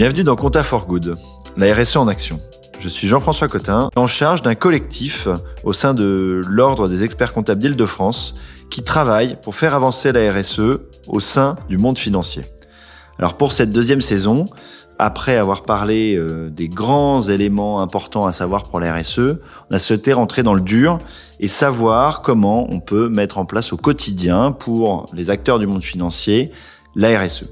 [0.00, 1.18] Bienvenue dans Compta for Good,
[1.58, 2.40] la RSE en action.
[2.78, 5.28] Je suis Jean-François Cotin, en charge d'un collectif
[5.62, 8.34] au sein de l'Ordre des experts comptables d'Île-de-France
[8.70, 12.46] qui travaille pour faire avancer la RSE au sein du monde financier.
[13.18, 14.46] Alors pour cette deuxième saison,
[14.98, 19.36] après avoir parlé euh, des grands éléments importants à savoir pour la RSE,
[19.70, 20.98] on a souhaité rentrer dans le dur
[21.40, 25.82] et savoir comment on peut mettre en place au quotidien pour les acteurs du monde
[25.82, 26.52] financier
[26.96, 27.44] la RSE.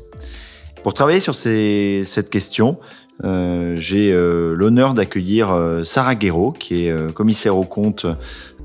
[0.83, 2.79] Pour travailler sur ces, cette question,
[3.25, 8.07] euh, j'ai euh, l'honneur d'accueillir euh, Sarah Guéraud, qui est euh, commissaire au compte,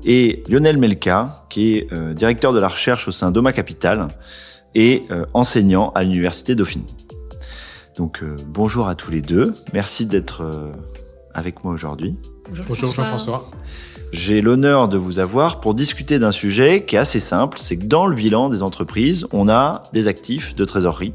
[0.04, 4.08] et Lionel Melka, qui est directeur de la recherche au sein d'Oma Capital
[4.74, 6.84] et enseignant à l'université Dauphine.
[7.96, 10.44] Donc bonjour à tous les deux, merci d'être
[11.32, 12.16] avec moi aujourd'hui.
[12.68, 13.50] Bonjour Jean-François.
[14.14, 17.82] J'ai l'honneur de vous avoir pour discuter d'un sujet qui est assez simple, c'est que
[17.82, 21.14] dans le bilan des entreprises, on a des actifs de trésorerie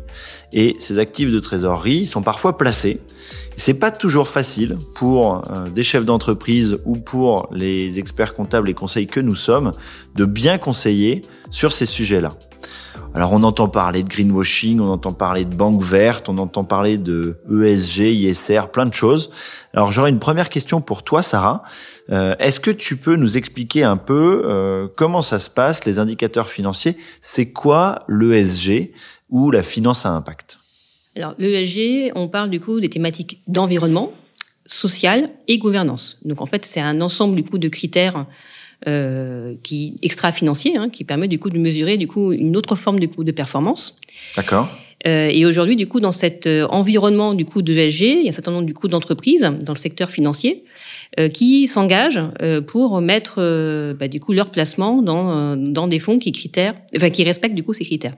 [0.52, 3.00] et ces actifs de trésorerie sont parfois placés.
[3.56, 8.74] C'est pas toujours facile pour euh, des chefs d'entreprise ou pour les experts comptables et
[8.74, 9.72] conseils que nous sommes
[10.16, 12.34] de bien conseiller sur ces sujets-là.
[13.16, 16.98] Alors on entend parler de greenwashing, on entend parler de banque verte, on entend parler
[16.98, 19.32] de ESG, ISR, plein de choses.
[19.74, 21.64] Alors j'aurais une première question pour toi, Sarah.
[22.12, 26.00] Euh, est-ce que tu peux nous expliquer un peu euh, comment ça se passe, les
[26.00, 26.98] indicateurs financiers?
[27.22, 28.92] C'est quoi l'ESG
[29.30, 30.60] ou la finance à impact?
[31.16, 34.12] Alors l'ESG, on parle du coup des thématiques d'environnement,
[34.70, 36.20] social et gouvernance.
[36.24, 38.26] Donc en fait, c'est un ensemble du coup de critères
[38.88, 43.00] euh, qui extra-financier, hein, qui permet du coup de mesurer du coup une autre forme
[43.00, 43.98] du coup de performance.
[44.36, 44.70] D'accord.
[45.08, 48.30] Euh, et aujourd'hui, du coup, dans cet euh, environnement du coup de il y a
[48.30, 50.66] un certain nombre du coup d'entreprises dans le secteur financier
[51.20, 56.00] euh, qui s'engagent euh, pour mettre euh, bah, du coup leur placement dans dans des
[56.00, 58.14] fonds qui critères, enfin qui respectent du coup ces critères.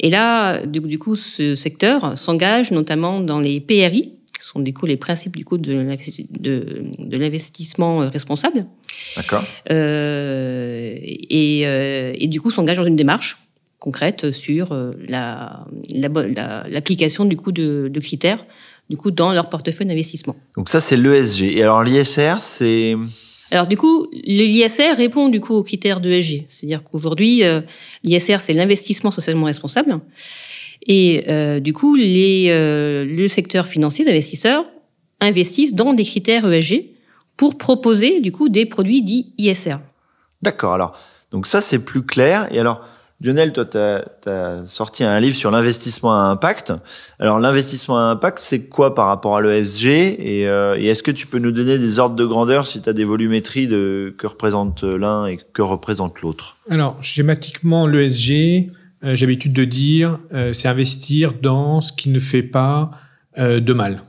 [0.00, 4.86] Et là, du, du coup, ce secteur s'engage notamment dans les PRI, sont du coup
[4.86, 5.84] les principes du coup de,
[6.38, 8.66] de, de l'investissement euh, responsable.
[9.16, 9.44] D'accord.
[9.70, 13.38] Euh, et, euh, et, du coup s'engage dans une démarche
[13.78, 15.64] concrète sur euh, la,
[16.68, 18.44] l'application la, du coup de, de, critères
[18.88, 20.36] du coup dans leur portefeuille d'investissement.
[20.56, 21.42] Donc ça c'est l'ESG.
[21.42, 22.96] Et alors l'ISR c'est
[23.50, 26.44] alors du coup, l'ISR répond du coup aux critères d'ESG.
[26.48, 27.60] C'est-à-dire qu'aujourd'hui, euh,
[28.04, 29.98] l'ISR, c'est l'investissement socialement responsable.
[30.86, 34.64] Et euh, du coup, les, euh, le secteur financier d'investisseurs
[35.20, 36.86] investissent dans des critères ESG
[37.36, 39.76] pour proposer du coup des produits dits ISR.
[40.42, 40.74] D'accord.
[40.74, 40.98] Alors,
[41.30, 42.48] donc ça c'est plus clair.
[42.50, 42.82] Et alors,
[43.22, 46.72] Lionel, toi, tu as, sorti un livre sur l'investissement à impact.
[47.18, 51.10] Alors, l'investissement à impact, c'est quoi par rapport à l'ESG et, euh, et est-ce que
[51.10, 54.26] tu peux nous donner des ordres de grandeur si tu as des volumétries de que
[54.26, 56.56] représente l'un et que représente l'autre?
[56.70, 58.70] Alors, schématiquement, l'ESG,
[59.02, 62.90] euh, j'ai l'habitude de dire, euh, c'est investir dans ce qui ne fait pas
[63.38, 64.02] euh, de mal.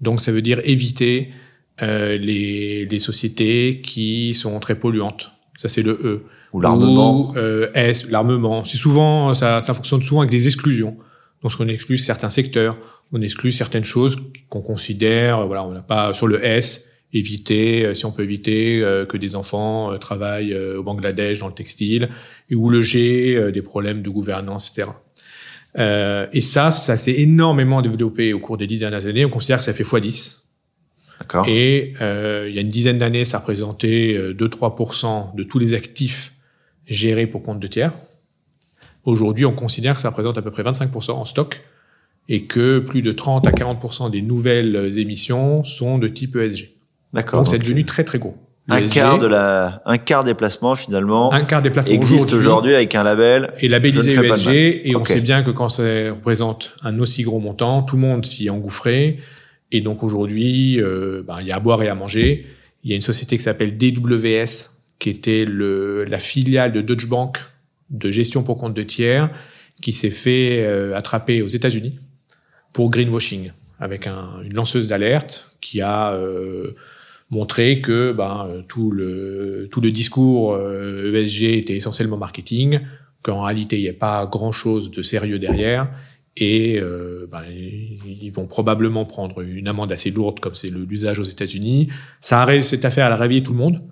[0.00, 1.30] Donc ça veut dire éviter
[1.78, 5.32] les, les, sociétés qui sont très polluantes.
[5.58, 6.24] Ça c'est le E.
[6.54, 7.32] Ou l'armement.
[7.32, 7.34] Ou
[7.74, 8.64] S, l'armement.
[8.64, 10.96] C'est souvent, ça, ça fonctionne souvent avec des exclusions.
[11.42, 12.78] Donc on exclut certains secteurs,
[13.12, 14.16] on exclut certaines choses
[14.48, 18.80] qu'on considère, voilà, on n'a pas sur le S éviter, euh, si on peut éviter
[18.82, 22.08] euh, que des enfants euh, travaillent au Bangladesh dans le textile,
[22.50, 24.90] et ou le G, des problèmes de gouvernance, etc.
[25.78, 29.24] Euh, et ça, ça s'est énormément développé au cours des dix dernières années.
[29.24, 30.38] On considère que ça fait x10.
[31.20, 31.46] D'accord.
[31.48, 36.32] Et euh, il y a une dizaine d'années, ça représentait 2-3% de tous les actifs
[36.86, 37.92] gérés pour compte de tiers.
[39.04, 41.62] Aujourd'hui, on considère que ça représente à peu près 25% en stock
[42.28, 46.75] et que plus de 30 à 40% des nouvelles émissions sont de type ESG.
[47.16, 47.40] D'accord.
[47.40, 48.36] Donc c'est devenu très très gros.
[48.68, 51.32] Un quart de la, un quart des placements finalement.
[51.32, 53.52] Un quart des placements existe aujourd'hui avec un label.
[53.60, 54.48] Et labellisé ESG.
[54.84, 55.82] Et on sait bien que quand ça
[56.12, 59.18] représente un aussi gros montant, tout le monde s'y est engouffré.
[59.72, 62.46] Et donc aujourd'hui, euh, bah, il y a à boire et à manger.
[62.82, 67.08] Il y a une société qui s'appelle DWS, qui était le, la filiale de Deutsche
[67.08, 67.38] Bank
[67.90, 69.30] de gestion pour compte de tiers,
[69.80, 71.98] qui s'est fait euh, attraper aux États-Unis
[72.72, 76.72] pour greenwashing, avec un, une lanceuse d'alerte qui a euh,
[77.30, 82.80] montrer que ben, tout, le, tout le discours ESG euh, e était essentiellement marketing,
[83.22, 85.88] qu'en réalité, il n'y a pas grand-chose de sérieux derrière.
[86.36, 91.24] Et euh, ben, ils vont probablement prendre une amende assez lourde, comme c'est l'usage aux
[91.24, 91.88] États-Unis.
[92.20, 93.82] Ça arrête cette affaire, elle a réveillé tout le monde.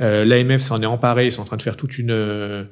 [0.00, 2.66] Euh, L'AMF s'en est emparé, ils sont en train de faire toute une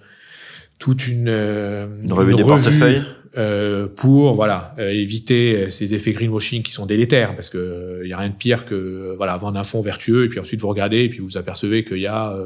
[0.78, 3.02] toute une, une revue des portefeuilles
[3.36, 8.12] euh, pour voilà euh, éviter ces effets greenwashing qui sont délétères parce que il y
[8.12, 11.04] a rien de pire que voilà vendre un fonds vertueux et puis ensuite vous regardez
[11.04, 12.36] et puis vous apercevez qu'il y a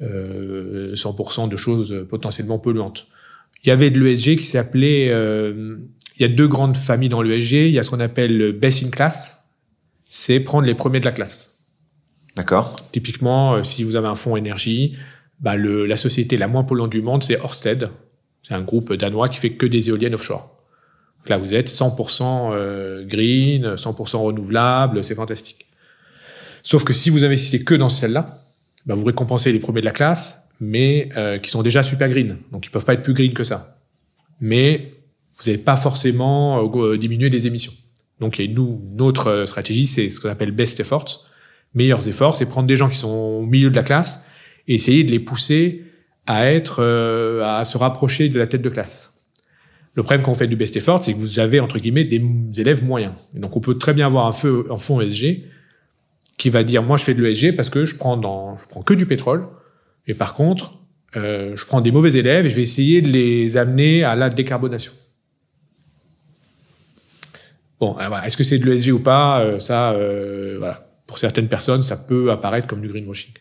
[0.00, 3.08] euh, 100% de choses potentiellement polluantes.
[3.62, 7.52] Il y avait de l'ESG qui s'appelait il y a deux grandes familles dans l'ESG.
[7.52, 9.44] Il y a ce qu'on appelle le best in class,
[10.08, 11.60] c'est prendre les premiers de la classe.
[12.36, 12.76] D'accord.
[12.90, 14.96] Typiquement, si vous avez un fonds énergie,
[15.40, 17.88] bah le, la société la moins polluante du monde, c'est Ørsted.
[18.44, 20.56] C'est un groupe danois qui fait que des éoliennes offshore.
[21.18, 25.66] Donc là, vous êtes 100% green, 100% renouvelable, c'est fantastique.
[26.64, 28.42] Sauf que si vous investissez que dans celle-là,
[28.86, 32.38] bah vous récompensez les premiers de la classe, mais euh, qui sont déjà super green.
[32.52, 33.76] Donc ils peuvent pas être plus green que ça.
[34.40, 34.92] Mais
[35.36, 37.72] vous n'allez pas forcément euh, diminuer les émissions.
[38.18, 41.28] Donc il y a nous, notre stratégie, c'est ce qu'on appelle best efforts.
[41.74, 44.24] Meilleurs efforts, c'est prendre des gens qui sont au milieu de la classe
[44.66, 45.84] et essayer de les pousser
[46.26, 49.12] à être, euh, à se rapprocher de la tête de classe.
[49.94, 52.20] Le problème quand on fait du best effort, c'est que vous avez entre guillemets des
[52.58, 53.12] élèves moyens.
[53.32, 55.44] Donc on peut très bien avoir un feu en fond ESG
[56.36, 58.82] qui va dire moi je fais de l'ESG parce que je prends dans, je prends
[58.82, 59.46] que du pétrole.
[60.06, 60.78] Et par contre,
[61.16, 64.30] euh, je prends des mauvais élèves et je vais essayer de les amener à la
[64.30, 64.92] décarbonation.
[67.80, 69.40] Bon, est-ce que c'est de l'ESG ou pas?
[69.40, 70.88] Euh, Ça, euh, voilà.
[71.06, 73.32] Pour certaines personnes, ça peut apparaître comme du greenwashing.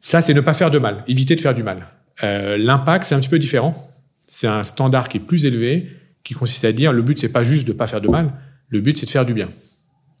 [0.00, 1.86] Ça, c'est ne pas faire de mal, éviter de faire du mal.
[2.22, 3.90] Euh, L'impact, c'est un petit peu différent.
[4.26, 5.90] C'est un standard qui est plus élevé,
[6.24, 8.32] qui consiste à dire le but, c'est pas juste de pas faire de mal,
[8.68, 9.48] le but, c'est de faire du bien.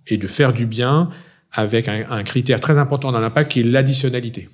[0.06, 1.08] Et de faire du bien
[1.50, 4.48] avec un, un critère très important dans l'impact qui est l'additionnalité.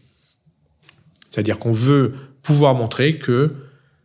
[1.31, 2.13] C'est-à-dire qu'on veut
[2.43, 3.55] pouvoir montrer que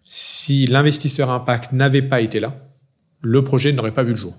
[0.03, 2.59] si l'investisseur impact n'avait pas été là,
[3.21, 4.35] le projet n'aurait pas vu le jour.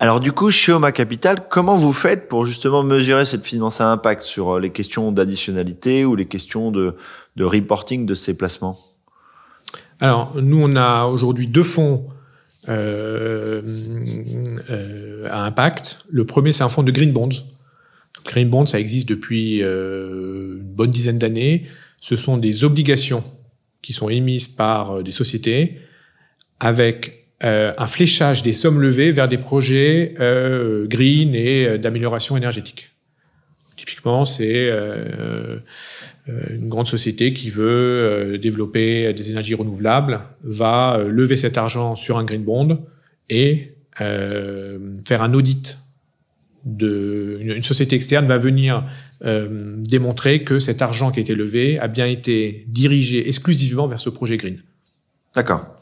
[0.00, 3.90] Alors du coup, chez Oma Capital, comment vous faites pour justement mesurer cette finance à
[3.90, 6.96] impact sur euh, les questions d'additionnalité ou les questions de,
[7.36, 8.78] de reporting de ces placements?
[10.00, 12.06] Alors nous, on a aujourd'hui deux fonds
[12.68, 13.62] euh,
[14.68, 15.98] euh, à impact.
[16.10, 17.28] Le premier, c'est un fonds de green bonds.
[18.24, 21.66] Green bonds, ça existe depuis euh, une bonne dizaine d'années.
[22.00, 23.22] Ce sont des obligations
[23.80, 25.78] qui sont émises par euh, des sociétés
[26.58, 32.36] avec euh, un fléchage des sommes levées vers des projets euh, green et euh, d'amélioration
[32.38, 32.90] énergétique.
[33.76, 34.70] Typiquement, c'est
[36.28, 42.24] une grande société qui veut développer des énergies renouvelables, va lever cet argent sur un
[42.24, 42.86] green bond
[43.28, 45.80] et faire un audit
[46.64, 48.84] de une, société externe va venir
[49.20, 54.08] démontrer que cet argent qui a été levé a bien été dirigé exclusivement vers ce
[54.08, 54.58] projet green.
[55.34, 55.73] D'accord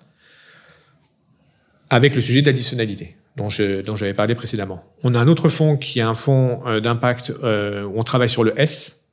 [1.92, 4.82] avec le sujet d'additionnalité dont je, dont j'avais parlé précédemment.
[5.02, 8.30] On a un autre fonds qui est un fonds euh, d'impact euh, où on travaille
[8.30, 9.04] sur le S,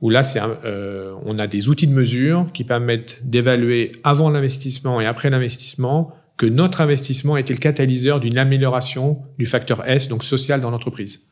[0.00, 4.98] où là, c'est euh, on a des outils de mesure qui permettent d'évaluer avant l'investissement
[5.02, 10.24] et après l'investissement que notre investissement était le catalyseur d'une amélioration du facteur S, donc
[10.24, 11.26] social dans l'entreprise,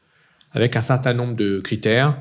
[0.53, 2.19] avec un certain nombre de critères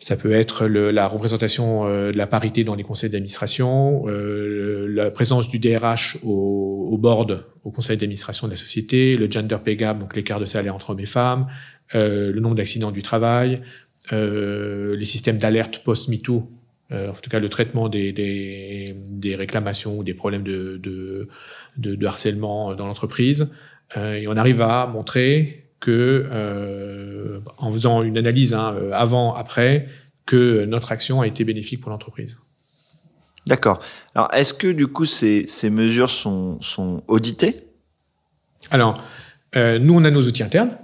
[0.00, 4.86] ça peut être le, la représentation euh, de la parité dans les conseils d'administration, euh,
[4.88, 9.58] la présence du DRH au, au, board, au conseil d'administration de la société, le gender
[9.62, 11.46] pay gap, donc l'écart de salaire entre hommes et femmes,
[11.94, 13.60] euh, le nombre d'accidents du travail,
[14.14, 16.50] euh, les systèmes d'alerte post-MeToo,
[16.92, 21.28] euh, en tout cas le traitement des, des, des, réclamations ou des problèmes de, de,
[21.76, 23.50] de, de harcèlement dans l'entreprise.
[23.96, 29.88] et on arrive à montrer que euh, en faisant une analyse hein, euh, avant après
[30.26, 32.38] que notre action a été bénéfique pour l'entreprise.
[33.46, 33.80] D'accord.
[34.14, 37.64] Alors est-ce que du coup ces, ces mesures sont, sont auditées?
[38.70, 39.02] Alors
[39.56, 40.76] euh, nous on a nos outils internes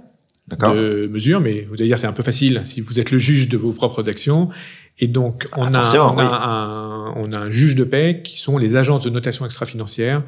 [0.47, 3.49] de mesure, mais vous allez dire c'est un peu facile si vous êtes le juge
[3.49, 4.49] de vos propres actions.
[4.97, 8.37] Et donc on, ah, a, on, a un, on a un juge de paix qui
[8.39, 10.23] sont les agences de notation extra-financière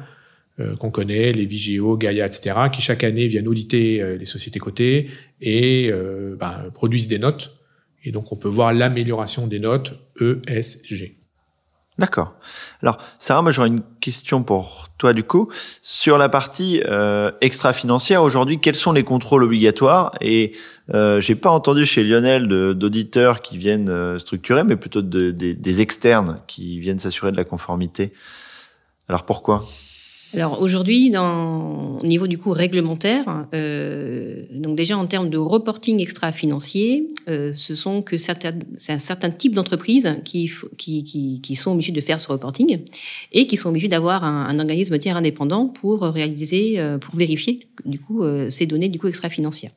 [0.78, 5.08] qu'on connaît, les Vigéo, Gaia, etc., qui chaque année viennent auditer euh, les sociétés cotées
[5.40, 7.54] et euh, ben, produisent des notes.
[8.04, 11.16] Et donc on peut voir l'amélioration des notes ESG.
[11.98, 12.32] D'accord.
[12.82, 15.50] Alors, Sarah, moi j'aurais une question pour toi du coup.
[15.82, 20.12] Sur la partie euh, extra-financière, aujourd'hui, quels sont les contrôles obligatoires?
[20.22, 20.52] Et
[20.94, 26.40] euh, j'ai pas entendu chez Lionel d'auditeurs qui viennent structurer, mais plutôt de, des externes
[26.46, 28.14] qui viennent s'assurer de la conformité.
[29.06, 29.62] Alors pourquoi?
[30.34, 37.08] Alors aujourd'hui, au niveau du coup réglementaire, euh, donc déjà en termes de reporting extra-financier,
[37.28, 41.72] euh, ce sont que certains, c'est un certain type d'entreprises qui, qui, qui, qui, sont
[41.72, 42.78] obligées de faire ce reporting
[43.32, 47.66] et qui sont obligées d'avoir un, un, organisme tiers indépendant pour réaliser, euh, pour vérifier
[47.84, 49.72] du coup euh, ces données du coup extra-financières.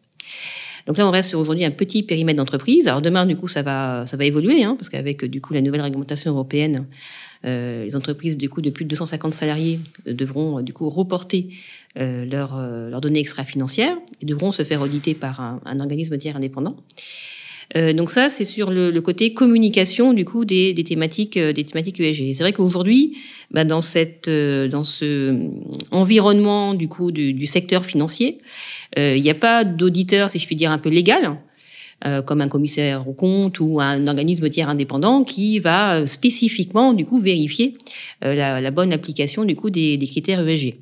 [0.86, 2.88] Donc là, on reste sur aujourd'hui un petit périmètre d'entreprise.
[2.88, 5.62] Alors demain, du coup, ça va, ça va évoluer, hein, parce qu'avec du coup la
[5.62, 6.86] nouvelle réglementation européenne,
[7.46, 11.50] euh, les entreprises du coup de plus de 250 salariés devront du coup reporter
[12.00, 16.18] euh, leurs, euh, leurs données extra-financières et devront se faire auditer par un, un organisme
[16.18, 16.78] tiers indépendant.
[17.76, 22.00] Euh, donc ça, c'est sur le, côté communication du coup des, thématiques euh, des thématiques
[22.00, 22.34] ESG.
[22.34, 23.18] C'est vrai qu'aujourd'hui,
[23.52, 25.36] bah, dans cette euh, dans ce
[25.92, 28.40] environnement du coup du, secteur financier,
[28.96, 31.38] il n'y a pas d'auditeur, si je puis dire, un peu légal.
[32.26, 37.18] Comme un commissaire au compte ou un organisme tiers indépendant qui va spécifiquement du coup
[37.18, 37.78] vérifier
[38.22, 40.76] la, bonne application du coup des, des critères ESG.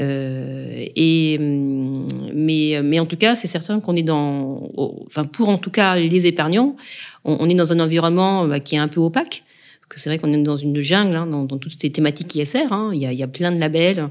[0.00, 1.92] Euh, et hum,
[2.34, 4.70] mais mais en tout cas, c'est certain qu'on est dans,
[5.06, 6.76] enfin pour en tout cas les épargnants,
[7.24, 9.42] on, est dans un environnement bah, qui est un peu opaque.
[9.80, 12.34] Parce que c'est vrai qu'on est dans une jungle hein, dans, dans, toutes ces thématiques
[12.34, 12.72] ISR.
[12.72, 12.90] Hein.
[12.92, 14.08] Il, y a, il y a plein de labels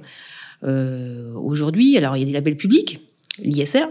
[0.63, 1.97] euh, aujourd'hui.
[1.97, 3.01] Alors il y a des labels publics,
[3.39, 3.87] l'ISR.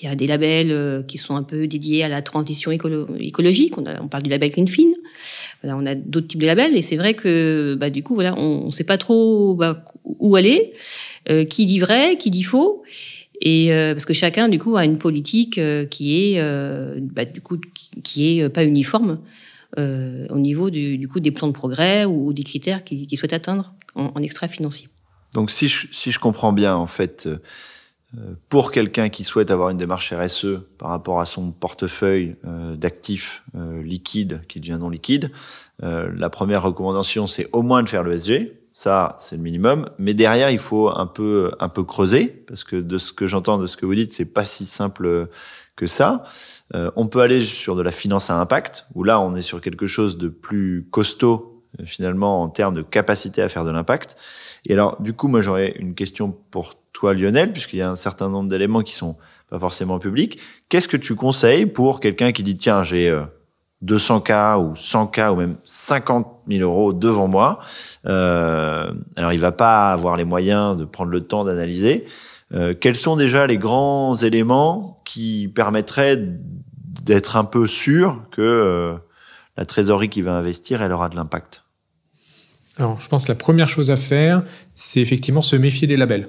[0.00, 3.74] Il y a des labels euh, qui sont un peu dédiés à la transition écologique.
[3.78, 4.92] On, parle du label Greenfin.
[5.62, 8.38] Voilà, on a d'autres types de labels et c'est vrai que bah, du coup voilà,
[8.38, 10.72] on ne sait pas trop bah, où aller,
[11.30, 12.84] euh, qui dit vrai, qui dit faux.
[13.40, 16.40] Et euh, parce que chacun du coup a une politique qui est
[17.00, 17.58] bah, du coup
[18.04, 19.20] qui est pas uniforme
[19.76, 23.32] au niveau du, du, coup des plans de progrès ou, des critères qu'ils qui souhaitent
[23.32, 24.88] atteindre en, en extra financier.
[25.34, 27.28] Donc si je, comprends bien en fait
[28.48, 33.44] pour quelqu'un qui souhaite avoir une démarche RSE par rapport à son portefeuille euh, d'actifs
[33.54, 35.30] euh, liquides qui devient non liquide,
[35.80, 38.54] la première recommandation c'est au moins de faire le SG.
[38.72, 39.88] Ça, c'est le minimum.
[39.98, 43.58] Mais derrière, il faut un peu, un peu creuser parce que de ce que j'entends
[43.58, 45.28] de ce que vous dites, c'est pas si simple
[45.76, 46.24] que ça.
[46.74, 49.86] on peut aller sur de la finance à impact où là, on est sur quelque
[49.86, 54.16] chose de plus costaud finalement en termes de capacité à faire de l'impact.
[54.66, 57.96] Et alors, du coup, moi, j'aurais une question pour toi, Lionel, puisqu'il y a un
[57.96, 59.16] certain nombre d'éléments qui sont
[59.50, 60.40] pas forcément publics.
[60.68, 63.16] Qu'est-ce que tu conseilles pour quelqu'un qui dit, tiens, j'ai
[63.84, 67.60] 200K euh, ou 100K ou même 50 000 euros devant moi.
[68.06, 72.04] Euh, alors, il va pas avoir les moyens de prendre le temps d'analyser.
[72.54, 76.18] Euh, quels sont déjà les grands éléments qui permettraient
[77.02, 78.94] d'être un peu sûr que euh,
[79.58, 81.64] la trésorerie qui va investir, elle aura de l'impact
[82.78, 84.44] Alors, je pense que la première chose à faire,
[84.76, 86.28] c'est effectivement se méfier des labels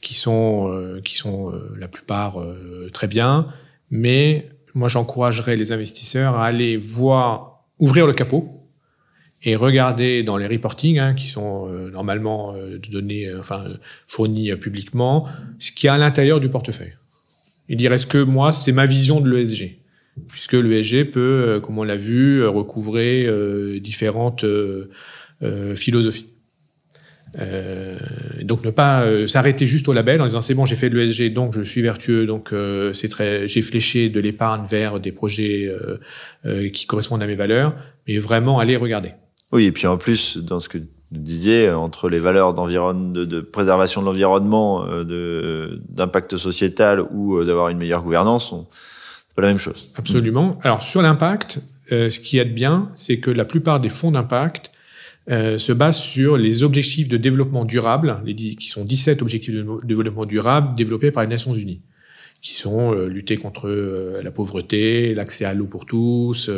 [0.00, 3.48] qui sont, euh, euh, la plupart euh, très bien,
[3.90, 8.48] mais moi j'encouragerais les investisseurs à aller voir, ouvrir le capot
[9.42, 12.54] et regarder dans les reportings hein, qui sont normalement
[13.38, 13.66] enfin
[14.08, 15.28] fournis publiquement,
[15.58, 16.94] ce qu'il y a à l'intérieur du portefeuille.
[17.68, 19.83] Et dire est-ce que moi c'est ma vision de l'ESG
[20.28, 23.28] puisque l'ESG peut, comme on l'a vu, recouvrer
[23.80, 24.44] différentes
[25.74, 26.26] philosophies.
[27.40, 27.98] Euh,
[28.42, 31.32] donc ne pas euh, s'arrêter juste au label en disant c'est bon j'ai fait l'ESG
[31.32, 35.68] donc je suis vertueux donc euh, c'est très j'ai fléché de l'épargne vers des projets
[36.46, 37.74] euh, qui correspondent à mes valeurs
[38.06, 39.12] mais vraiment aller regarder.
[39.50, 43.40] Oui et puis en plus dans ce que vous disiez entre les valeurs d'environnement de,
[43.40, 44.84] préservation de l'environnement
[45.88, 48.54] d'impact sociétal ou d'avoir une meilleure gouvernance
[49.42, 49.90] la même chose.
[49.96, 50.58] Absolument.
[50.62, 51.60] Alors sur l'impact
[51.90, 54.72] ce qui est bien c'est que la plupart des fonds d'impact
[55.30, 59.66] euh, se base sur les objectifs de développement durable, les, qui sont 17 objectifs de
[59.82, 61.80] développement durable développés par les Nations Unies,
[62.42, 66.50] qui sont euh, lutter contre euh, la pauvreté, l'accès à l'eau pour tous,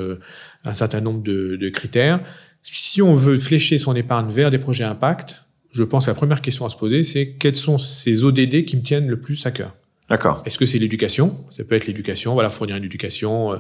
[0.64, 2.21] un certain nombre de, de, critères.
[2.61, 6.42] Si on veut flécher son épargne vers des projets impact, je pense que la première
[6.42, 9.52] question à se poser, c'est quels sont ces ODD qui me tiennent le plus à
[9.52, 9.76] cœur?
[10.08, 10.42] D'accord.
[10.46, 11.36] Est-ce que c'est l'éducation?
[11.50, 13.58] Ça peut être l'éducation, voilà, fournir une éducation euh,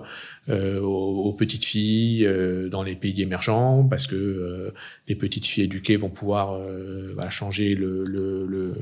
[0.48, 4.70] euh aux, petites filles euh, dans les pays émergents, parce que euh,
[5.08, 6.56] les petites filles éduquées vont pouvoir
[7.14, 8.74] voilà, changer le, le, le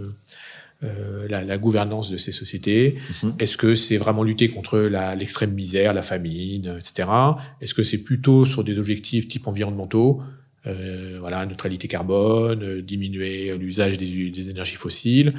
[1.31, 2.99] la, la, gouvernance de ces sociétés.
[3.23, 3.37] Mhm.
[3.39, 7.09] Est-ce que c'est vraiment lutter contre l'extrême misère, la famine, etc.
[7.63, 10.23] Est-ce que c'est plutôt sur des objectifs type environnementaux
[11.21, 15.35] voilà, neutralité carbone, diminuer l'usage des, des, énergies fossiles,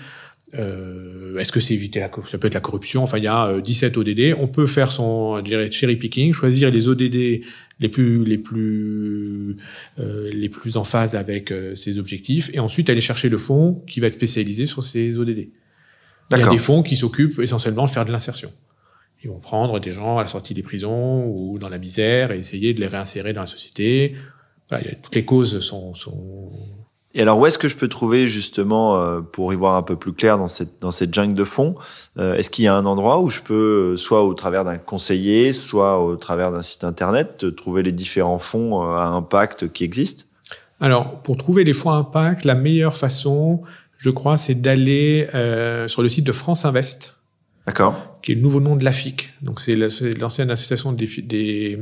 [0.57, 3.03] euh, Est-ce que c'est éviter la ça peut être la corruption?
[3.03, 4.37] Enfin, il y a 17 euh, ODD.
[4.39, 7.41] On peut faire son cherry picking, choisir les ODD
[7.79, 9.57] les plus les plus
[9.99, 13.83] euh, les plus en phase avec euh, ses objectifs, et ensuite aller chercher le fonds
[13.87, 15.49] qui va être spécialisé sur ces ODD.
[16.31, 18.51] Il y a des fonds qui s'occupent essentiellement de faire de l'insertion.
[19.23, 22.39] Ils vont prendre des gens à la sortie des prisons ou dans la misère et
[22.39, 24.15] essayer de les réinsérer dans la société.
[24.69, 26.51] Voilà, toutes les causes sont, sont
[27.17, 29.95] et alors, où est-ce que je peux trouver justement, euh, pour y voir un peu
[29.95, 31.75] plus clair dans cette, dans cette jungle de fonds,
[32.19, 34.77] euh, est-ce qu'il y a un endroit où je peux, euh, soit au travers d'un
[34.77, 40.25] conseiller, soit au travers d'un site internet, trouver les différents fonds à impact qui existent?
[40.81, 43.61] Alors, pour trouver les fonds à impact, la meilleure façon,
[43.95, 45.29] je crois, c'est d'aller
[45.87, 47.15] sur le site de France Invest.
[47.65, 48.14] D'accord.
[48.25, 49.33] Qui est le nouveau nom de l'AFIC.
[49.43, 51.77] Donc, c'est l'ancienne association des, des,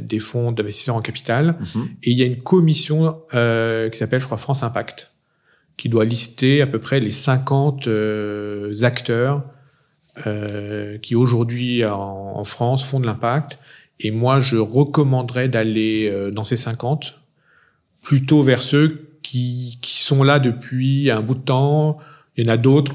[0.00, 1.56] des, fonds d'investisseurs en capital.
[1.58, 1.88] Mhm.
[2.04, 5.10] Et il y a une commission euh, qui s'appelle, je crois, France Impact,
[5.76, 9.42] qui doit lister à peu près les 50 euh, acteurs
[10.26, 13.58] euh, qui aujourd'hui en, France font de l'impact.
[13.98, 17.18] Et moi, je recommanderais d'aller euh, dans ces 50
[18.02, 21.96] plutôt vers ceux qui, qui sont là depuis un bout de temps.
[22.36, 22.94] Il y en a d'autres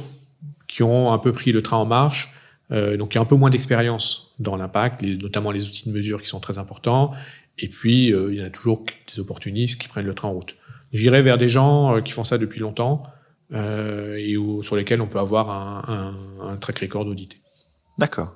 [0.68, 2.32] qui ont un peu pris le train en marche,
[2.72, 5.94] euh, donc il y a un peu moins d'expérience dans l'impact, notamment les outils de
[5.94, 7.12] mesure qui sont très importants.
[7.60, 10.56] Et puis, euh, il y a toujours des opportunistes qui prennent le train en route.
[10.94, 13.00] J'irai vers des gens euh, qui font ça depuis longtemps
[13.50, 17.38] et sur lesquels on peut avoir un, un, track record audité.
[17.98, 18.36] D'accord.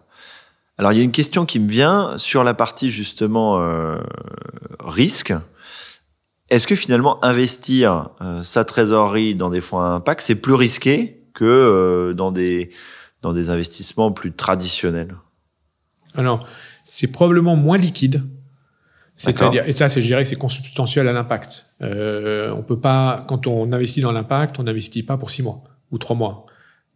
[0.78, 3.62] Alors, il y a une question qui me vient sur la partie justement
[4.80, 5.34] risque.
[6.50, 8.12] Est-ce que finalement investir
[8.42, 12.72] sa trésorerie dans des fonds à impact, c'est plus risqué que dans des
[13.22, 15.16] dans des investissements plus traditionnels
[16.16, 16.48] Alors,
[16.84, 18.24] c'est probablement moins liquide.
[19.16, 21.68] C'est-à-dire, et ça, c'est, je dirais que c'est consubstantiel à l'impact.
[21.82, 25.64] Euh, on peut pas, quand on investit dans l'impact, on n'investit pas pour six mois
[25.92, 26.48] ou trois mois.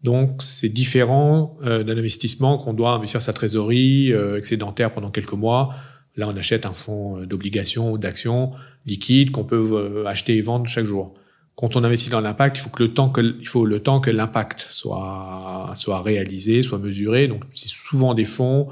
[0.01, 5.33] Donc, c'est différent euh, d'un investissement qu'on doit investir sa trésorerie euh, excédentaire pendant quelques
[5.33, 5.75] mois.
[6.17, 8.51] Là, on achète un fonds euh, d'obligation ou d'actions
[8.85, 11.13] liquides qu'on peut euh, acheter et vendre chaque jour
[11.55, 14.01] quand on investit dans l'impact, il faut que le temps que il faut le temps
[14.01, 17.27] que l'impact soit soit réalisé, soit mesuré.
[17.27, 18.67] Donc c'est souvent des fonds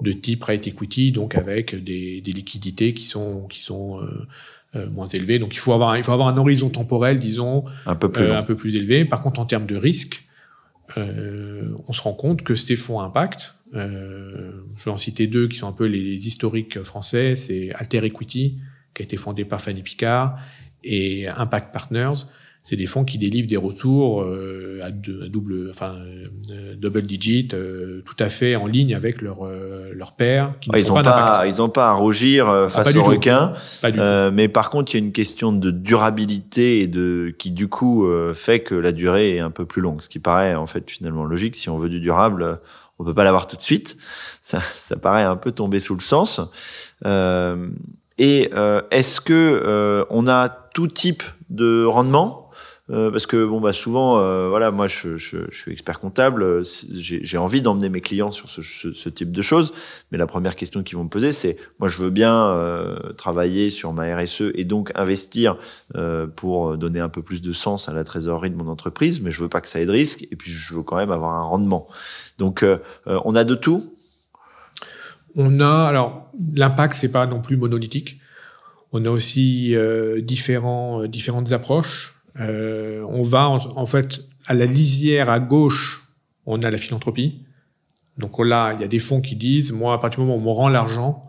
[0.00, 4.26] de type private equity, donc avec des, des liquidités qui sont qui sont euh,
[4.76, 5.38] euh moins élevées.
[5.38, 8.38] Donc il faut avoir il faut avoir un horizon temporel, disons, un peu plus euh,
[8.38, 9.04] un peu plus élevé.
[9.04, 10.24] Par contre, en termes de risque,
[10.96, 15.48] euh, on se rend compte que ces fonds impact, euh, je vais en citer deux
[15.48, 18.58] qui sont un peu les, les historiques français, c'est Alter Equity
[18.94, 20.38] qui a été fondé par Fanny Picard
[20.84, 22.26] et Impact Partners,
[22.64, 25.96] c'est des fonds qui délivrent des retours euh, à, de, à, double, enfin
[26.50, 30.52] euh, double digit, euh, tout à fait en ligne avec leur euh, leur père.
[30.60, 33.02] Qui ouais, ils n'ont pas, pas ils ont pas à rougir euh, face ah, aux
[33.02, 33.52] requins.
[34.32, 38.08] mais par contre, il y a une question de durabilité et de qui du coup
[38.34, 41.24] fait que la durée est un peu plus longue, ce qui paraît en fait finalement
[41.24, 41.56] logique.
[41.56, 42.60] Si on veut du durable,
[43.00, 43.96] on peut pas l'avoir tout de suite.
[44.44, 46.40] Ça, ça paraît un peu tomber sous le sens.
[48.18, 48.50] et
[48.90, 52.42] est-ce que on a tout type de rendement
[52.90, 56.62] euh, parce que bon bah souvent euh, voilà moi je, je, je, suis expert comptable
[56.64, 59.72] j'ai envie d'emmener mes clients sur ce, ce, type de choses
[60.10, 63.70] mais la première question qu'ils vont me poser c'est moi je veux bien euh, travailler
[63.70, 65.56] sur ma RSE et donc investir
[65.94, 69.30] euh, pour donner un peu plus de sens à la trésorerie de mon entreprise mais
[69.30, 71.34] je veux pas que ça ait de risque et puis je veux quand même avoir
[71.34, 71.86] un rendement.
[72.38, 73.94] Donc euh, on a de tout.
[75.36, 78.18] On a alors l'impact c'est pas non plus monolithique
[78.92, 82.14] on a aussi euh, différents, euh, différentes approches.
[82.38, 86.02] Euh, on va en, en, fait à la lisière à gauche,
[86.46, 87.42] on a la philanthropie.
[88.18, 90.42] Donc là, il y a des fonds qui disent, moi, à partir du moment où
[90.42, 91.22] on me rend l'argent,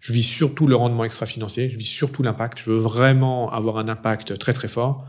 [0.00, 2.58] je vis surtout le rendement extra-financier, je vis surtout l'impact.
[2.58, 5.06] Je veux vraiment avoir un impact très très fort.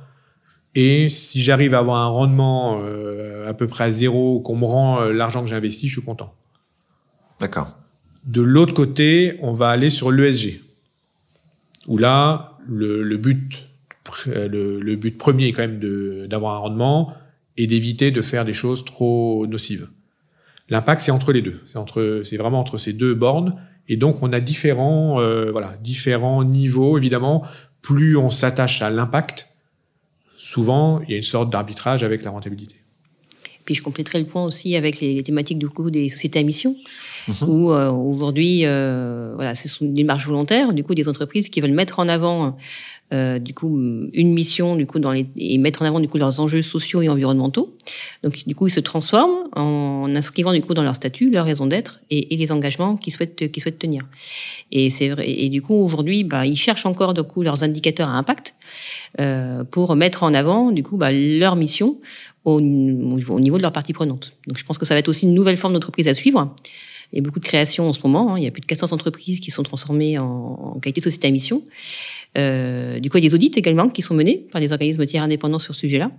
[0.74, 4.66] Et si j'arrive à avoir un rendement euh, à peu près à zéro, qu'on me
[4.66, 6.34] rend euh, l'argent que j'ai investi, je suis content.
[7.40, 7.78] D'accord.
[8.26, 10.65] De l'autre côté, on va aller sur l'ESG
[11.88, 13.70] où là, le, le but,
[14.26, 17.14] le, le, but premier est quand même d'avoir un rendement
[17.58, 19.90] et d'éviter de faire des choses trop nocives.
[20.70, 21.62] L'impact, c'est entre les deux.
[21.68, 23.56] C'est entre, c'est vraiment entre ces deux bornes.
[23.88, 26.98] Et donc, on a différents, euh, voilà, différents niveaux.
[26.98, 27.46] Évidemment,
[27.82, 29.50] plus on s'attache à l'impact,
[30.38, 32.78] souvent, il y a une sorte d'arbitrage avec la rentabilité.
[33.66, 36.44] Puis je compléterai le point aussi avec les, les thématiques du coup des sociétés à
[36.44, 36.76] mission,
[37.28, 37.32] mmh.
[37.48, 41.72] où euh, aujourd'hui, euh, voilà, c'est une démarche volontaire, du coup, des entreprises qui veulent
[41.72, 42.58] mettre en avant,
[43.14, 43.70] euh, du coup,
[44.14, 47.02] une mission, du coup, dans les, et mettre en avant du coup leurs enjeux sociaux
[47.02, 47.76] et environnementaux.
[48.24, 51.66] Donc, du coup, ils se transforment en inscrivant du coup dans leur statut leur raison
[51.66, 54.06] d'être et, et, les engagements qu'ils souhaitent, qu'ils souhaitent tenir.
[54.72, 55.28] Et c'est vrai.
[55.28, 58.54] Et du coup, aujourd'hui, bah, ils cherchent encore du coup leurs indicateurs à impact
[59.20, 61.98] euh, pour mettre en avant du coup bah, leur mission
[62.46, 64.34] au, au, niveau de leur partie prenante.
[64.48, 66.56] Donc je pense que ça va être aussi une nouvelle forme d'entreprise à suivre.
[67.12, 68.34] Il y a beaucoup de créations en ce moment.
[68.34, 68.40] Hein.
[68.40, 70.26] Il y a plus de 400 entreprises qui sont transformées en,
[70.76, 71.64] en qualité société à mission.
[72.38, 75.06] Euh, du coup, il y a des audits également qui sont menés par des organismes
[75.06, 76.12] tiers indépendants sur ce sujet-là.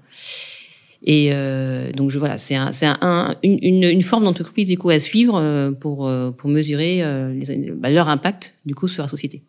[1.03, 5.39] Et euh, donc je, voilà, c'est un, un, une, une, forme d'entreprise coup à suivre
[5.39, 9.45] euh, pour euh, pour mesurer euh, les, bah, leur impact du coup sur la société.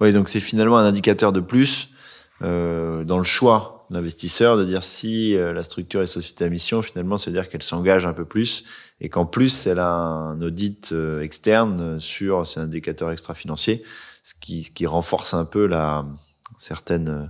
[0.00, 1.90] Oui, donc c'est finalement un indicateur de plus
[2.42, 6.82] euh, dans le choix l'investisseur de dire si euh, la structure est société à mission,
[6.82, 8.64] finalement, c'est dire qu'elle s'engage un peu plus
[9.00, 13.82] et qu'en plus, elle a un audit euh, externe sur ses indicateurs extra-financiers,
[14.22, 16.04] ce qui, ce qui renforce un peu la
[16.58, 17.26] certaine euh,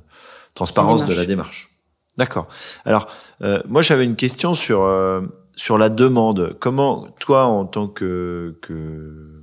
[0.54, 1.70] transparence de la démarche.
[2.16, 2.48] D'accord.
[2.84, 3.06] Alors,
[3.42, 5.20] euh, moi, j'avais une question sur euh,
[5.54, 6.56] sur la demande.
[6.58, 9.37] Comment, toi, en tant que, que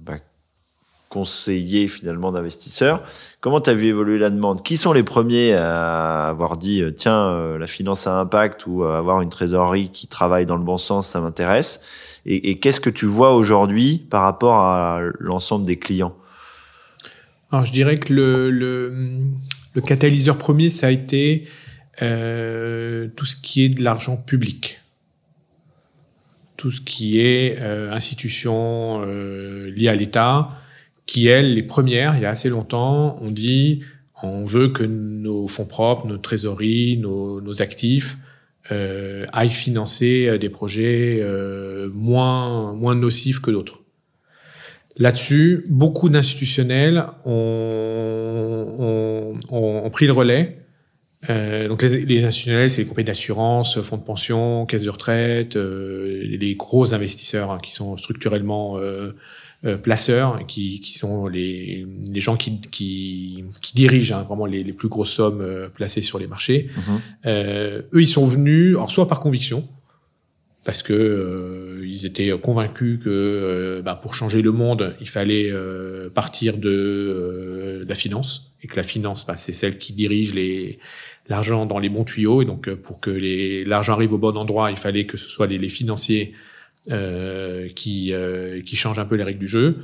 [1.16, 3.02] conseiller finalement d'investisseurs.
[3.40, 4.62] Comment tu as vu évoluer la demande?
[4.64, 9.30] Qui sont les premiers à avoir dit tiens la finance a impact ou avoir une
[9.30, 11.80] trésorerie qui travaille dans le bon sens ça m'intéresse?
[12.26, 16.16] Et, qu'est-ce que tu vois aujourd'hui par rapport à l'ensemble des clients?
[17.52, 21.48] Alors je dirais que le, catalyseur premier ça a été
[22.02, 24.82] euh, tout ce qui est de l'argent public.
[26.58, 30.50] Tout ce qui est euh, institutions euh, liées à l'État,
[31.06, 33.82] qui, elles, les premières, il y a assez longtemps, ont dit
[34.24, 38.18] on veut que nos fonds propres, nos trésoreries, nos, nos actifs
[38.72, 43.84] euh, aillent financer euh, des projets euh, moins, moins nocifs que d'autres.
[44.98, 47.36] Là-dessus, beaucoup d'institutionnels ont,
[48.80, 50.66] ont, ont, pris le relais
[51.30, 55.56] euh, donc les, les institutionnels, c'est les compagnies d'assurance, fonds de pension, caisses de retraite,
[55.56, 58.78] euh, les gros investisseurs hein, qui sont structurellement
[59.66, 64.46] euh, euh, placeurs, qui, qui sont les, les gens qui, qui, qui dirigent hein, vraiment
[64.46, 66.70] les, les, plus grosses sommes euh, placées sur les marchés.
[66.76, 67.00] Mhm.
[67.94, 69.68] eux, ils sont venus, alors soit par conviction,
[70.64, 75.52] parce que ils étaient convaincus que bah, pour changer le monde, il fallait
[76.14, 80.80] partir de la finance et que la finance, bah, c'est celle qui dirige les
[81.28, 82.42] l'argent dans les bons tuyaux.
[82.42, 83.12] Et donc, euh, pour que
[83.68, 86.38] l'argent arrive au bon endroit, il fallait que ce soit les, les financiers euh,
[86.88, 89.78] qui, euh, qui changent un peu les règles du jeu.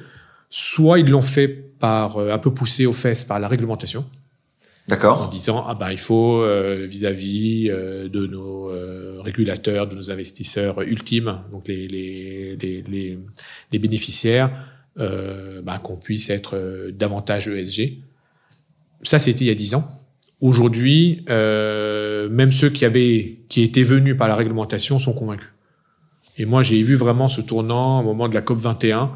[0.50, 4.06] Soit ils l'ont fait par euh, un peu poussé aux fesses par la réglementation.
[4.88, 5.28] D'accord.
[5.28, 6.44] En disant ah ben il faut
[6.86, 8.72] vis-à-vis de nos
[9.22, 13.20] régulateurs, de nos investisseurs ultimes, donc les les les, les,
[13.72, 14.52] les bénéficiaires,
[14.98, 18.00] bah, qu'on puisse être davantage ESG.
[19.04, 20.02] Ça c'était il y a dix ans.
[20.42, 25.50] Aujourd'hui, euh, même ceux qui avaient, qui étaient venus par la réglementation sont convaincus.
[26.38, 29.12] Et moi, j'ai vu vraiment ce tournant au moment de la COP 21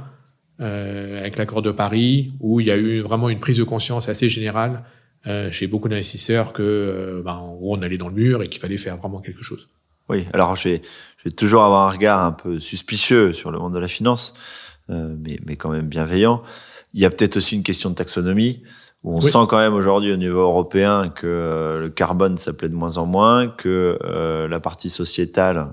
[0.61, 4.09] euh, avec l'accord de Paris, où il y a eu vraiment une prise de conscience
[4.09, 4.83] assez générale
[5.27, 8.47] euh, chez beaucoup d'investisseurs que, euh, ben, en gros, on allait dans le mur et
[8.47, 9.69] qu'il fallait faire vraiment quelque chose.
[10.07, 10.81] Oui, alors je vais,
[11.17, 14.35] je vais toujours avoir un regard un peu suspicieux sur le monde de la finance,
[14.87, 16.43] mais, mais quand même bienveillant.
[16.93, 18.61] Il y a peut-être aussi une question de taxonomie
[19.05, 23.05] on sent quand même aujourd'hui au niveau européen que le carbone s'appelait de moins en
[23.05, 25.67] moins, que euh, la partie sociétale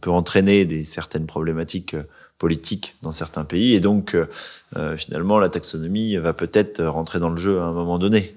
[0.00, 1.96] peut entraîner des certaines problématiques
[2.38, 4.16] politiques dans certains pays, et donc
[4.96, 8.34] finalement la taxonomie va peut-être rentrer dans le jeu à un moment donné.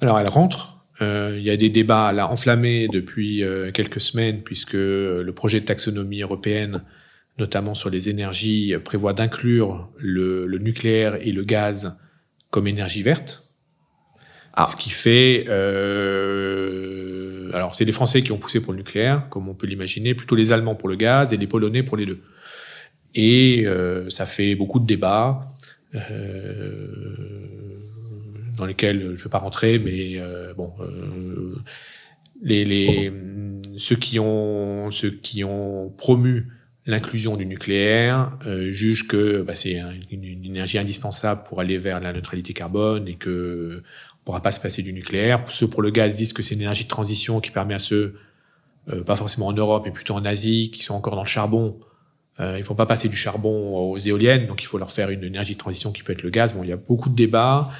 [0.00, 0.78] Alors elle rentre.
[1.00, 3.42] Il y a des débats là enflammés depuis
[3.74, 6.82] quelques semaines, puisque le projet de taxonomie européenne
[7.38, 11.98] notamment sur les énergies, prévoit d'inclure le, le, nucléaire et le gaz
[12.50, 13.45] comme énergie verte.
[14.56, 14.66] Ah.
[14.66, 19.48] Ce qui fait, euh, alors c'est les Français qui ont poussé pour le nucléaire, comme
[19.48, 22.20] on peut l'imaginer, plutôt les Allemands pour le gaz et les Polonais pour les deux.
[23.14, 25.40] Et euh, ça fait beaucoup de débats
[25.94, 26.88] euh,
[28.56, 31.56] dans lesquels je ne vais pas rentrer, mais euh, bon, euh,
[32.42, 33.12] les, les,
[33.76, 36.48] ceux qui ont ceux qui ont promu
[36.86, 42.12] l'inclusion du nucléaire euh, jugent que bah, c'est une, énergie indispensable pour aller vers la
[42.12, 43.82] neutralité carbone et que
[44.26, 45.42] pourra pas se passer du nucléaire.
[45.46, 48.16] Ceux pour le gaz disent que c'est une énergie de transition qui permet à ceux,
[48.92, 51.78] euh, pas forcément en Europe, mais plutôt en Asie, qui sont encore dans le charbon.
[52.40, 55.22] Euh, il faut pas passer du charbon aux éoliennes, donc il faut leur faire une
[55.22, 56.54] énergie de transition qui peut être le gaz.
[56.54, 57.70] Bon, il y a beaucoup de débats,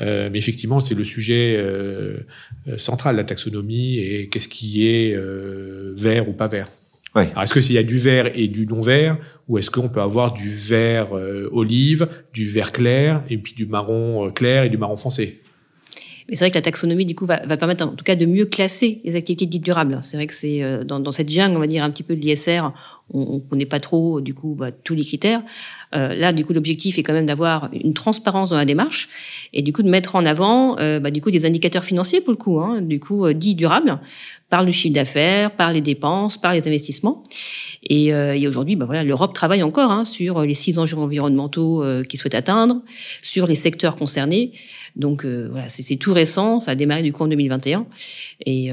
[0.00, 2.26] euh, mais effectivement, c'est le sujet euh,
[2.66, 6.70] euh central, la taxonomie, et qu'est-ce qui est euh, vert ou pas vert.
[7.14, 7.24] Oui.
[7.32, 10.00] Alors, est-ce qu'il y a du vert et du non vert, ou est-ce qu'on peut
[10.00, 11.12] avoir du vert
[11.52, 15.42] olive, du vert clair, et puis du marron clair et du marron foncé?
[16.30, 18.46] Mais c'est vrai que la taxonomie, du coup, va, permettre en tout cas de mieux
[18.46, 19.98] classer les activités dites durables.
[20.02, 22.14] C'est vrai que c'est euh, dans, dans, cette jungle, on va dire, un petit peu
[22.14, 22.72] de l'ISR,
[23.12, 25.42] on, ne connaît pas trop, du coup, bah, tous les critères.
[25.94, 29.08] Euh, là, du coup, l'objectif est quand même d'avoir une transparence dans la démarche
[29.52, 32.30] et du coup de mettre en avant, euh, bah, du coup, des indicateurs financiers pour
[32.30, 33.98] le coup, hein, du coup, euh, dits durables,
[34.48, 37.22] par le chiffre d'affaires, par les dépenses, par les investissements.
[37.88, 41.82] Et, euh, et aujourd'hui, bah, voilà, l'Europe travaille encore hein, sur les six enjeux environnementaux
[41.82, 42.82] euh, qu'ils souhaitent atteindre,
[43.22, 44.52] sur les secteurs concernés.
[44.96, 47.86] Donc voilà, c'est tout récent, ça a démarré du coup en 2021.
[48.44, 48.72] Et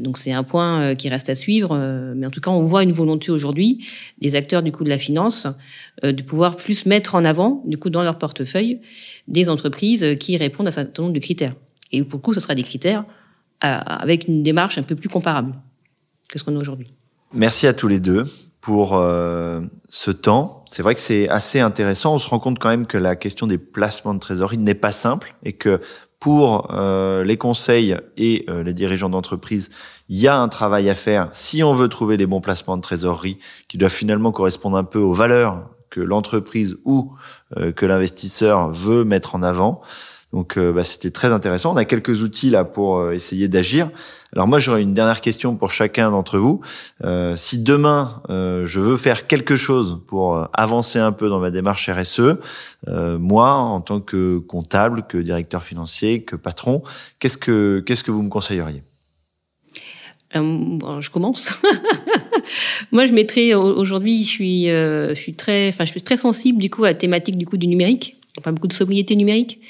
[0.00, 1.76] donc c'est un point qui reste à suivre.
[2.14, 3.75] mais en tout cas, on voit une volonté aujourd'hui
[4.18, 5.46] des acteurs du coup de la finance
[6.02, 8.80] de pouvoir plus mettre en avant du coup dans leur portefeuille
[9.28, 11.54] des entreprises qui répondent à un certain nombre de critères.
[11.92, 13.04] Et pour le coup, ce sera des critères
[13.60, 15.54] avec une démarche un peu plus comparable
[16.28, 16.92] que ce qu'on a aujourd'hui.
[17.32, 18.24] Merci à tous les deux
[18.66, 20.64] pour euh, ce temps.
[20.66, 22.14] C'est vrai que c'est assez intéressant.
[22.14, 24.90] On se rend compte quand même que la question des placements de trésorerie n'est pas
[24.90, 25.80] simple et que
[26.20, 29.70] pour euh, les conseils et euh, les dirigeants d'entreprise,
[30.08, 32.82] il y a un travail à faire si on veut trouver les bons placements de
[32.82, 37.12] trésorerie qui doivent finalement correspondre un peu aux valeurs que l'entreprise ou
[37.76, 39.80] que l'investisseur veut mettre en avant.
[40.32, 41.72] Donc bah, c'était très intéressant.
[41.72, 43.90] On a quelques outils là pour essayer d'agir.
[44.34, 46.60] Alors moi j'aurais une dernière question pour chacun d'entre vous.
[47.36, 52.38] si demain je veux faire quelque chose pour avancer un peu dans ma démarche RSE,
[52.88, 56.82] moi en tant que comptable, que directeur financier, que patron,
[57.18, 58.82] qu'est-ce que qu'est-ce que vous me conseilleriez?
[60.34, 61.52] Euh, je commence.
[62.92, 66.58] Moi, je mettrais aujourd'hui, je suis, euh, je suis très, enfin, je suis très sensible
[66.58, 69.60] du coup à la thématique du coup du numérique, enfin beaucoup de sobriété numérique.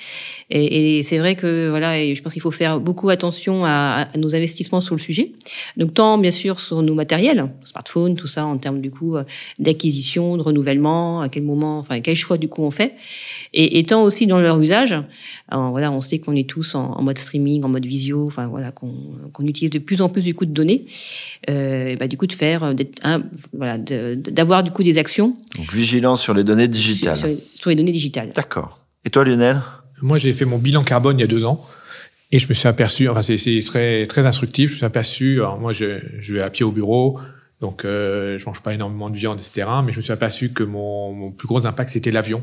[0.51, 4.07] Et, et c'est vrai que voilà, et je pense qu'il faut faire beaucoup attention à,
[4.13, 5.33] à, nos investissements sur le sujet.
[5.77, 9.25] Donc tant bien sûr sur nos matériels, smartphones, tout ça en termes du coup euh,
[9.59, 12.95] d'acquisition, de renouvellement, à quel moment, enfin quel choix du coup on fait,
[13.55, 14.95] et, et tant aussi dans leur usage.
[15.49, 18.49] Alors, voilà, on sait qu'on est tous en, en, mode streaming, en mode visio, enfin
[18.49, 18.95] voilà, qu'on
[19.33, 20.87] qu'on utilise de plus en plus du coup de données.
[21.51, 23.01] Euh, et bah, du coup de faire, euh, d'être,
[23.53, 25.37] voilà, d'avoir du coup des actions.
[25.57, 27.17] Donc vigilance sur les données digitales.
[27.17, 28.31] Sur, sur les données digitales.
[28.35, 28.81] D'accord.
[29.05, 29.61] Et toi, Lionel?
[30.03, 31.65] Moi, j'ai fait mon bilan carbone il y a deux ans.
[32.33, 34.71] Et je me suis aperçu, enfin c'est très très instructif.
[34.71, 37.21] Je me suis aperçu, alors moi je, je vais à pied au bureau,
[37.61, 39.69] donc euh, je mange pas énormément de viande, etc.
[39.85, 42.43] Mais je me suis aperçu que mon, mon plus gros impact c'était l'avion.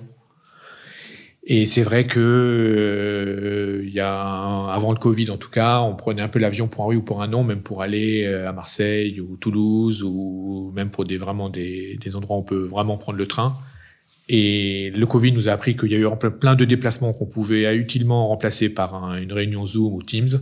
[1.45, 5.95] Et c'est vrai que euh, il y a avant le Covid en tout cas, on
[5.95, 8.47] prenait un peu l'avion pour un oui ou pour un non, même pour aller euh,
[8.47, 12.63] à Marseille ou Toulouse ou même pour des vraiment des, des endroits où on peut
[12.63, 13.57] vraiment prendre le train.
[14.29, 16.07] Et le Covid nous a appris qu'il y a eu
[16.39, 20.39] plein de déplacements qu'on pouvait utilement remplacer par une réunion Zoom ou Teams.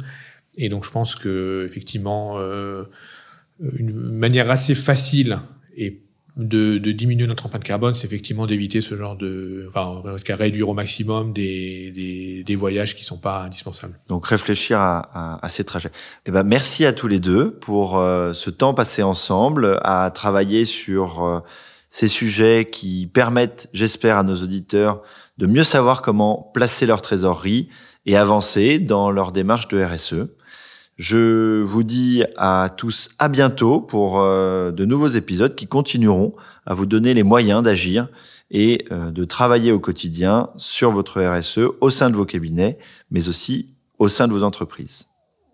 [0.58, 2.84] Et donc je pense que effectivement, euh,
[3.60, 5.40] une manière assez facile
[5.76, 6.02] et
[6.38, 10.74] de, de diminuer notre empreinte carbone, c'est effectivement d'éviter ce genre de, enfin, réduire au
[10.74, 14.00] maximum des, des, voyages qui sont pas indispensables.
[14.08, 15.92] Donc réfléchir à, ces trajets.
[16.26, 20.64] Eh ben merci à tous les deux pour euh, ce temps passé ensemble, à travailler
[20.66, 21.40] sur euh,
[21.92, 25.04] ces sujets qui permettent, j'espère, à nos auditeurs
[25.38, 27.68] de mieux savoir comment placer leur trésorerie
[28.06, 30.30] et avancer dans leur démarche de RSE.
[30.98, 36.34] Je vous dis à tous à bientôt pour euh, de nouveaux épisodes qui continueront
[36.66, 38.08] à vous donner les moyens d'agir
[38.52, 42.78] et euh, de travailler au quotidien sur votre RSE au sein de vos cabinets,
[43.10, 45.08] mais aussi au sein de vos entreprises.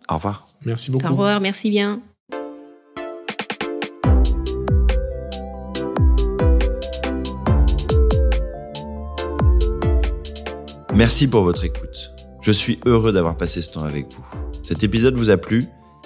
[0.08, 0.47] Au revoir.
[0.65, 1.08] Merci beaucoup.
[1.08, 2.02] Au revoir, merci bien.
[10.97, 12.12] Merci pour votre écoute.
[12.41, 14.25] Je suis heureux d'avoir passé ce temps avec vous.
[14.63, 15.65] Cet épisode vous a plu?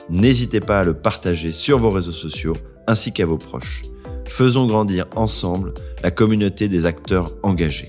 [0.10, 3.84] N'hésitez pas à le partager sur vos réseaux sociaux ainsi qu'à vos proches.
[4.28, 5.74] Faisons grandir ensemble
[6.04, 7.88] la communauté des acteurs engagés.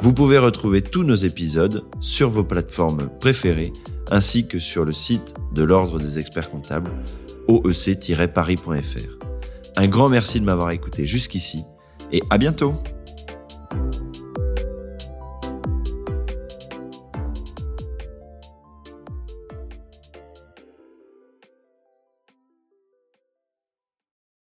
[0.00, 3.72] Vous pouvez retrouver tous nos épisodes sur vos plateformes préférées
[4.10, 6.92] ainsi que sur le site de l'Ordre des experts comptables
[7.48, 9.26] oec-paris.fr.
[9.76, 11.64] Un grand merci de m'avoir écouté jusqu'ici
[12.12, 12.74] et à bientôt